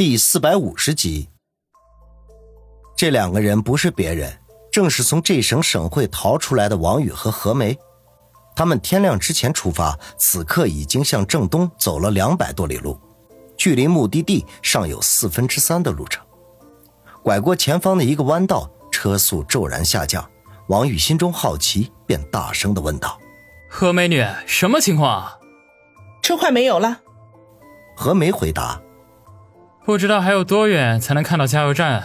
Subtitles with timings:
[0.00, 1.28] 第四百五十集，
[2.96, 4.34] 这两个人不是别人，
[4.72, 7.78] 正是从这省省会逃出来的王宇和何梅。
[8.56, 12.98] 他们天亮之前出发，此刻已经向正东走了两百多里路，
[13.58, 16.24] 距离目的地尚有四分之三的路程。
[17.22, 20.26] 拐过前方的一个弯道，车速骤然下降。
[20.68, 23.20] 王宇心中好奇，便大声的问道
[23.68, 25.30] ：“何美女，什么情况？
[26.22, 27.02] 车快没有了。”
[27.94, 28.80] 何梅回答。
[29.90, 32.04] 不知道还有多远才能看到加油站。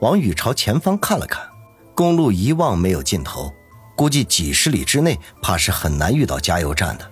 [0.00, 1.46] 王宇朝前方看了看，
[1.94, 3.52] 公路一望没有尽头，
[3.94, 7.04] 估计几十里之内怕是很难遇到加油站的。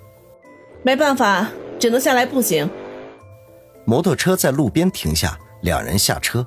[0.83, 1.47] 没办法，
[1.79, 2.67] 只能下来步行。
[3.85, 6.47] 摩托车在路边停下，两人下车。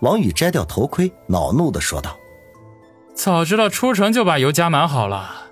[0.00, 2.16] 王宇摘掉头盔，恼怒地说道
[3.14, 5.46] ：“早知道出城就把油加满好了。”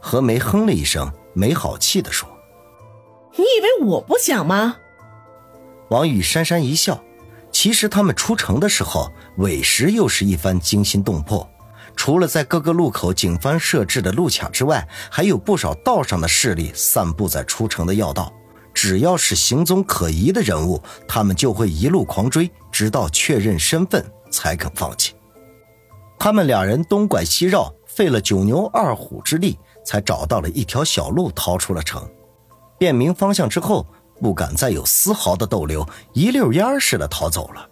[0.00, 2.28] 何梅哼了一声，没好气地说
[3.36, 4.76] ：“你以为我不想吗？”
[5.90, 7.02] 王宇讪讪一笑，
[7.50, 11.48] 其实他们出城的时候，委实又是一番惊心动魄。
[11.96, 18.32] 除了在各个路口警方设置的路卡之外，还有不少道上的势力散布在出城的要道。
[18.72, 25.14] 只要是行踪可疑的人物，他们就会一路狂追，直到确认身份才肯放弃。
[26.20, 32.08] 他们两人东拐西绕，费了九牛二虎之力，才找到了一条小路，逃出了城。
[32.78, 33.84] 辨明方向之后。
[34.20, 37.68] 不敢再有丝毫的逗留，一溜烟似的逃走了。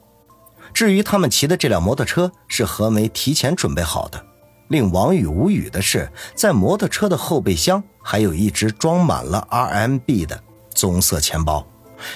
[0.73, 4.25] 至于他们骑的这辆摩托车，是何梅提前准备好的。
[4.69, 10.39] 令王宇无语的是，在摩托车的后备箱还有一只装满了 RMB 的
[10.75, 11.67] 棕色钱包，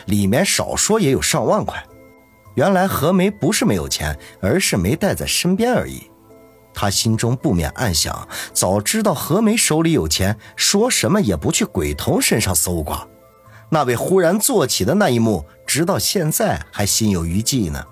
[0.07, 1.83] 里面少说也有上万块。
[2.55, 6.11] 原来何梅不是没有钱，而是没带在身边而已。
[6.75, 13.09] 他心中不免暗想：早知道何梅手里有钱，说什么也不去鬼童身上搜刮。
[13.75, 17.83] 那位忽然坐起的那一幕，直到现在还心有余悸呢。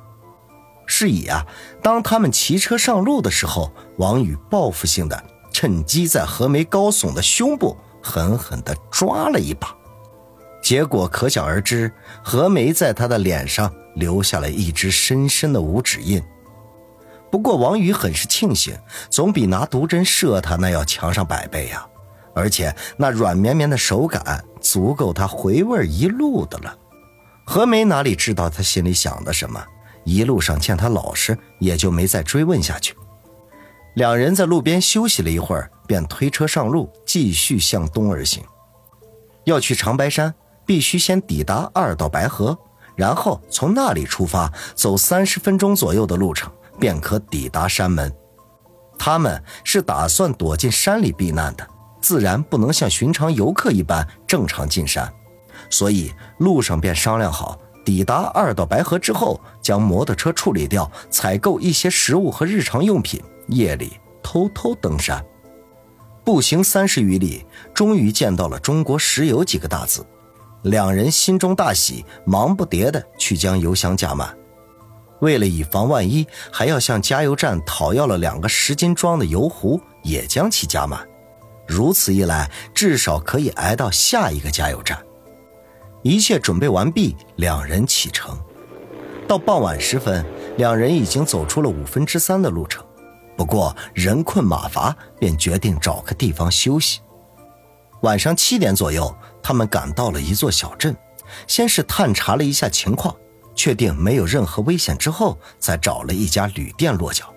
[0.84, 1.46] 是以啊，
[1.82, 9.74] 当他们骑车上路的时候，王宇报复性的趁机在何梅高耸的胸部狠狠地抓了一把，
[10.62, 11.90] 结果可想而知，
[12.22, 16.22] 何梅在他的脸上留下了一只深深的五指印。
[17.30, 18.76] 不过王宇很是庆幸，
[19.08, 21.86] 总比拿毒针射他那要强上百倍呀。
[22.34, 26.78] 而且那软绵绵的手感足够他回味一路的了。
[27.44, 29.60] 何梅哪里知道他心里想的什么？
[30.04, 32.94] 一路上见他老实，也就没再追问下去。
[33.94, 38.44] 两人在路边休息了一会儿，便推车上路，继续向东而行。
[39.42, 40.32] 要去长白山，
[40.64, 42.56] 必须先抵达二道白河，
[42.94, 46.48] 然后从那里出发，走三十分钟左右的路程，
[46.78, 48.12] 便可抵达山门。
[48.96, 51.66] 他们是打算躲进山里避难的。
[52.00, 55.12] 自然不能像寻常游客一般正常进山，
[55.68, 65.24] 所以路上便商量好，抵达二道白河之后，将摩托车处理掉，采购一些食物和日常用品，夜里偷偷登山。
[66.24, 67.44] 步行三十余里，
[67.74, 70.06] 终于见到了“中国石油”几个大字，
[70.62, 74.36] 两人心中大喜，忙不迭的去将油箱加满。
[75.20, 81.06] 为了以防万一，还要向加油站讨要了两个十斤装的油壶，也将其加满。
[81.70, 85.00] 如此一来，至少可以挨到下一个加油站。
[86.02, 88.36] 一切准备完毕，两人启程。
[89.28, 90.26] 到傍晚时分，
[90.56, 92.84] 两人已经走出了五分之三的路程。
[93.36, 96.98] 不过人困马乏，便决定找个地方休息。
[98.00, 100.96] 晚上七点左右，他们赶到了一座小镇，
[101.46, 103.14] 先是探查了一下情况，
[103.54, 107.32] 确定没有任何危险之后，才找了一家旅店落脚。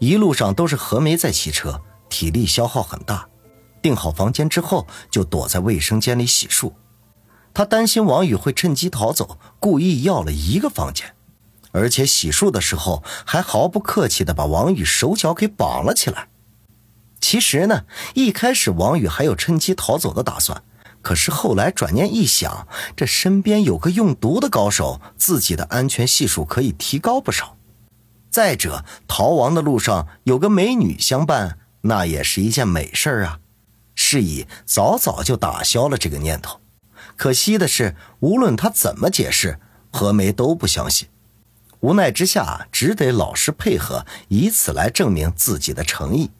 [0.00, 3.26] 一路上都是何梅在骑车，体力消耗很大。
[3.86, 6.72] 订好房间之后，就躲在卫生间里洗漱。
[7.54, 11.14] 他担心王宇会趁机逃走，故意要了一个房间，
[11.70, 16.26] 而且洗漱的时候还毫不客气地把王宇手脚给绑了起来。
[17.20, 20.64] 其实呢，一开始王宇还有趁机逃走的打算，
[21.00, 22.66] 可是后来转念一想，
[22.96, 27.56] 这身边有个用毒的高手，自己的安全系数可以提高不少。
[28.32, 33.38] 再者，逃亡的路上有个美女相伴，那也是一件美事儿啊。
[34.08, 36.60] 是以早早就打消了这个念头，
[37.16, 39.58] 可惜的是，无论他怎么解释，
[39.90, 41.08] 何梅都不相信。
[41.80, 46.30] 无奈之下，只得老实配合，以此来证明自己的诚意。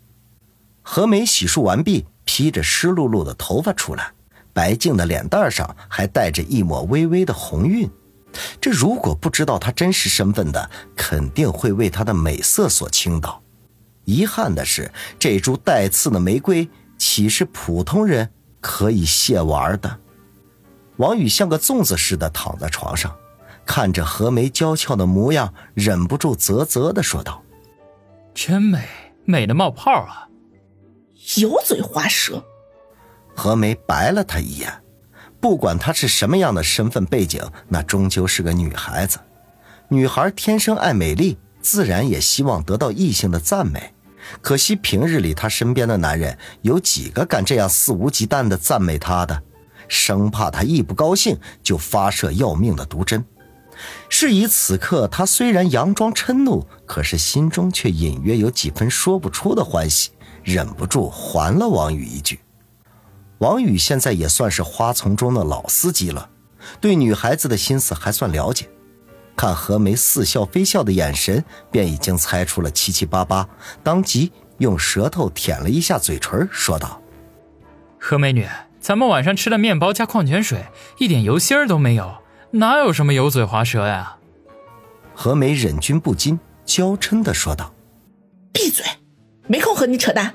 [0.80, 4.12] 何梅洗漱完毕，披着湿漉漉的头发出来，
[4.52, 7.90] 白净的脸蛋上还带着一抹微微的红晕。
[8.60, 13.42] 这如果不知道她真实身份的，肯定会为她的美色所倾倒。
[14.04, 16.68] 遗憾的是，这株带刺的玫瑰。
[16.98, 19.98] 岂是普通人可以亵玩的？
[20.96, 23.14] 王宇像个粽子似的躺在床上，
[23.66, 27.42] 看着何梅娇俏的模样，忍不住啧啧的说道
[28.34, 28.88] ：“真美，
[29.24, 30.28] 美的冒泡啊！”
[31.38, 32.42] 油嘴滑舌。
[33.34, 34.72] 何梅白了他一眼，
[35.40, 39.18] 不管她是什么样的身份背景，那终究是个女孩子。
[39.88, 43.92] 女孩天生爱美丽，自然也希望得到异性的赞美。
[44.40, 49.42] 可惜平日里她身边的男人有几个敢这样肆无忌惮的赞美她的？
[49.88, 53.24] 生怕她一不高兴就发射要命的毒针。
[54.08, 60.10] 是以此刻她虽然佯装嗔怒，可是心中却隐约有几分说不出的欢喜，
[60.42, 62.40] 忍不住还了王宇一句。
[63.38, 66.30] 王宇现在也算是花丛中的老司机了，
[66.80, 68.66] 对女孩子的心思还算了解。
[69.36, 73.46] 看何梅似笑非笑的眼神，便已经猜出了七七八八，
[73.82, 77.00] 当即用舌头舔了一下嘴唇，说道
[78.00, 78.48] ：“何美女，
[78.80, 80.64] 咱们晚上吃的面包加矿泉水，
[80.98, 82.16] 一点油心儿都没有，
[82.52, 84.16] 哪有什么油嘴滑舌呀？”
[85.14, 87.74] 何梅忍俊不禁，娇嗔的说道
[88.52, 88.84] ：“闭嘴，
[89.46, 90.34] 没空和你扯淡。”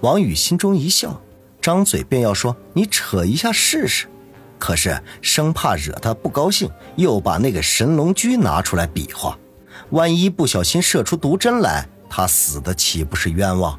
[0.00, 1.20] 王宇心中一笑。
[1.60, 4.08] 张嘴便要说：“你扯一下试试。”
[4.62, 9.36] 可是生怕惹他不高兴，又把那个神龙驹拿出来比划。
[9.90, 13.76] 万一不小心射出毒针来，他死的岂不是冤枉？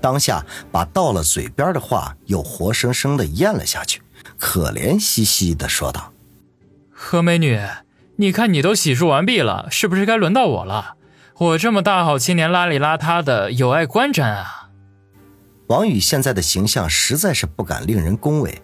[0.00, 4.02] 当下把到了嘴边的话又活生生的咽了下去，
[4.36, 6.12] 可怜兮兮的说道
[6.90, 7.60] ：“何美女，
[8.16, 10.96] 你看你都洗漱完毕了，是不是该轮到我了？
[11.38, 14.70] 我这么大好青年，邋里邋遢的，有碍观瞻啊！”
[15.70, 18.60] 王宇现在的形象实在是不敢令人恭维。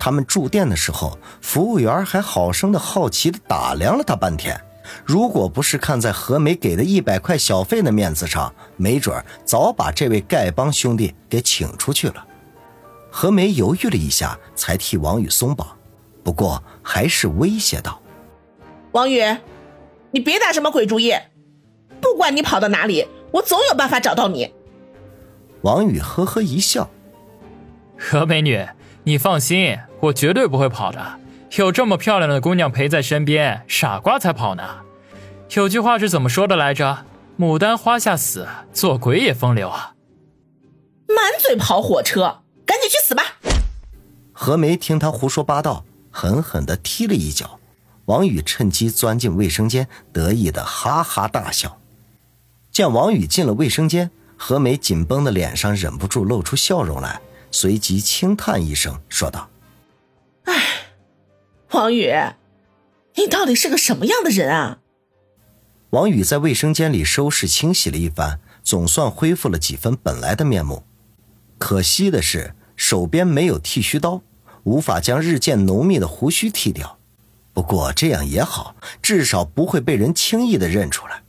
[0.00, 4.58] 他们住店的时候，服务员还好生的好奇的打量了他半天。
[5.04, 12.26] 如果不是看在何梅给的一百块小费的面子上，没准早把这位丐帮兄弟给请出去了。
[13.10, 15.68] 何梅犹豫了一下，才替王宇松绑，
[16.24, 18.00] 不过还是威胁道
[18.92, 19.22] ：“王宇，
[20.12, 21.12] 你别打什么鬼主意！
[22.00, 24.52] 不管你跑到哪里，我总有办法找到你。”
[25.62, 26.88] 王宇呵呵一笑
[27.98, 28.66] ：“何美女，
[29.04, 31.18] 你放心，我绝对不会跑的。
[31.56, 34.62] 有这么漂亮的姑娘陪在身边，傻瓜才跑呢。
[35.54, 37.04] 有句话是怎么说的来着？
[37.38, 39.94] 牡丹花下死，做鬼也风流啊！”
[41.08, 43.22] 满嘴跑火车，赶紧去死吧！
[44.32, 47.58] 何梅听他胡说八道，狠狠地踢了一脚。
[48.04, 51.78] 王宇趁机钻进卫生间，得意的哈哈大笑。
[52.70, 54.10] 见王宇进了卫生间。
[54.42, 57.20] 何梅紧绷的脸上忍不住露出笑容来，
[57.50, 59.50] 随即轻叹一声，说道
[60.44, 60.54] ：“哎，
[61.72, 62.12] 王宇，
[63.14, 64.78] 你到底是个什么样的人啊？”
[65.90, 70.84] 王宇在卫生间里收拾清洗了一番，总算恢复了几分本来的面目。
[71.58, 74.22] 可惜的是，手边没有剃须刀，
[74.62, 76.98] 无法将日渐浓密的胡须剃掉。
[77.52, 81.24] 不过这样也好，至少不会被人轻易的认出来。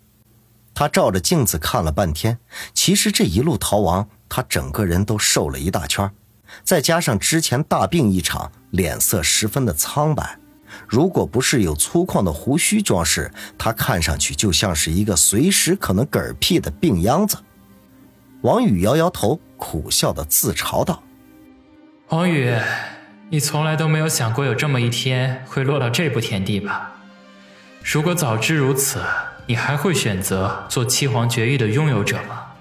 [0.74, 2.40] 他照着镜子看了半天，
[2.74, 6.10] 其实这一路逃亡，他整个人都瘦了一大圈，
[6.64, 10.38] 再加上之前大病一场，脸色十分的苍白。
[10.88, 17.38] 如果不是有粗犷的胡须装饰，他看上去就像是一个随时可能嗝屁的病秧子。
[18.42, 21.04] 王宇摇摇头，苦笑的自嘲道
[22.10, 22.58] ：“王宇，
[23.30, 26.94] 你从来都没有想过有这么一天会落到这步田地吧？
[27.84, 29.00] 如果早知如此。”
[29.52, 32.54] 你还会选择做七皇绝域的拥有者吗？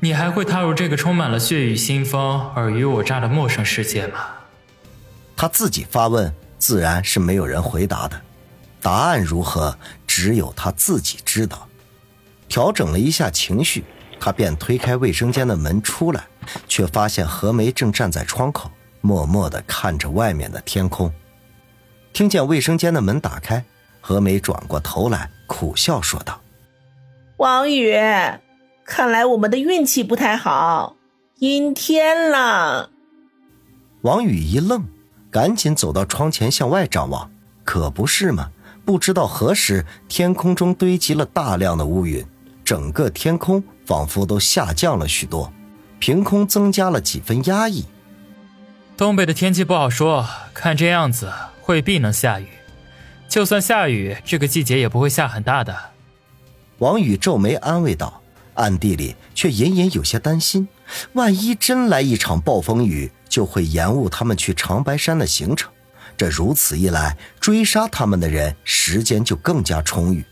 [0.00, 4.18] 你还会踏入这个充满了血雨腥风、尔虞我诈的陌生世界吗？
[5.34, 8.20] 他自己发问，自然是没有人回答的。
[8.82, 9.74] 答案如何，
[10.06, 11.66] 只有他自己知道。
[12.46, 13.82] 调整了一下情绪，
[14.20, 16.24] 他便推开卫生间的门出来，
[16.68, 18.70] 却发现何梅正站在窗口，
[19.00, 21.10] 默默地看着外面的天空。
[22.12, 23.64] 听见卫生间的门打开，
[24.06, 25.30] 何梅转过头来。
[25.46, 26.38] 苦笑说道
[27.38, 27.94] ：“王宇，
[28.84, 30.96] 看来我们的运气不太好，
[31.38, 32.90] 阴天了。”
[34.02, 34.84] 王宇一愣，
[35.30, 37.30] 赶紧走到窗前向外张望。
[37.62, 38.50] 可不是嘛？
[38.84, 42.22] 不知道何时，天空中堆积了大量的乌云，
[42.62, 45.50] 整个天空仿佛都下降了许多，
[45.98, 47.86] 凭空增加了几分压抑。
[48.98, 51.32] 东北的天气不好说，看这样子
[51.66, 52.46] 未必能下雨。
[53.28, 55.76] 就算下雨，这个季节也不会下很大的。
[56.78, 58.22] 王宇皱眉安慰道，
[58.54, 60.68] 暗地里却隐隐有些担心：
[61.14, 65.70] 万一真来一场暴风雨，就会延误他们去长白山的行程。
[66.16, 70.24] 这如此一来，追杀他们的人时间就更加充裕。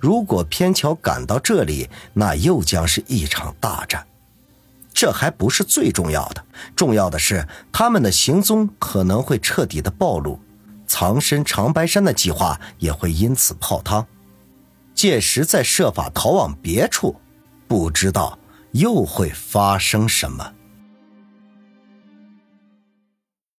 [0.00, 4.04] 如果偏巧赶到这里，那又将是一场大战。
[4.92, 6.44] 这还不是最重要的，
[6.74, 10.40] 重要的是他们的行踪可能会彻底的暴露。
[10.98, 14.06] 藏身长白山的计划也会因此泡汤。
[14.94, 17.14] 届时再设法逃往别处，
[17.68, 18.38] 不知道
[18.72, 20.54] 又会发生什么。